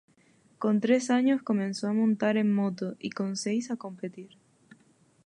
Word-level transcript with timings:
Con 0.57 0.79
tres 0.81 1.11
años 1.11 1.43
comenzó 1.43 1.87
a 1.87 1.93
montar 1.93 2.35
en 2.37 2.51
moto 2.51 2.95
y 2.97 3.11
con 3.11 3.37
seis 3.37 3.69
a 3.69 3.75
competir. 3.77 4.29